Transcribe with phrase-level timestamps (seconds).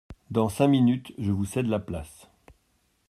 [0.31, 2.27] Dans cinq minutes je vous cède la place.